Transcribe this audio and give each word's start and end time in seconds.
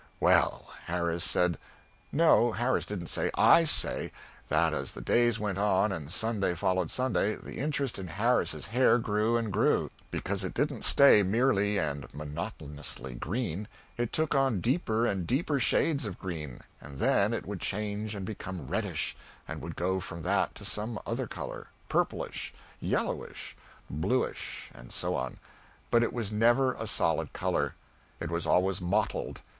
Well, 0.19 0.69
Harris 0.85 1.23
said 1.23 1.59
no, 2.11 2.53
Harris 2.53 2.87
didn't 2.87 3.05
say, 3.05 3.29
I 3.35 3.65
say, 3.65 4.11
that 4.47 4.73
as 4.73 4.93
the 4.93 5.01
days 5.01 5.37
went 5.37 5.59
on 5.59 5.91
and 5.91 6.11
Sunday 6.11 6.55
followed 6.55 6.89
Sunday, 6.89 7.35
the 7.35 7.59
interest 7.59 7.99
in 7.99 8.07
Harris's 8.07 8.65
hair 8.65 8.97
grew 8.97 9.37
and 9.37 9.53
grew; 9.53 9.91
because 10.09 10.43
it 10.43 10.55
didn't 10.55 10.85
stay 10.85 11.21
merely 11.21 11.77
and 11.77 12.11
monotonously 12.15 13.13
green, 13.13 13.67
it 13.95 14.11
took 14.11 14.33
on 14.33 14.59
deeper 14.59 15.05
and 15.05 15.27
deeper 15.27 15.59
shades 15.59 16.07
of 16.07 16.17
green; 16.17 16.61
and 16.81 16.97
then 16.97 17.31
it 17.31 17.45
would 17.45 17.59
change 17.61 18.15
and 18.15 18.25
become 18.25 18.65
reddish, 18.65 19.15
and 19.47 19.61
would 19.61 19.75
go 19.75 19.99
from 19.99 20.23
that 20.23 20.55
to 20.55 20.65
some 20.65 20.99
other 21.05 21.27
color 21.27 21.67
purplish, 21.89 22.51
yellowish, 22.79 23.55
bluish, 23.87 24.71
and 24.73 24.91
so 24.91 25.13
on 25.13 25.37
but 25.91 26.01
it 26.01 26.11
was 26.11 26.31
never 26.31 26.73
a 26.73 26.87
solid 26.87 27.31
color. 27.33 27.75
It 28.19 28.31
was 28.31 28.47
always 28.47 28.81
mottled. 28.81 29.41